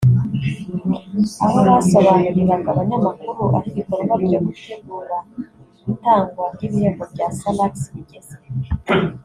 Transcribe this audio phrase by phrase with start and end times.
[1.45, 5.17] aho basobanuriraga abanyamakuru aho ibikorwa byo gutegura
[5.91, 8.35] itangwa ry’ibihembo bya Salax rigeze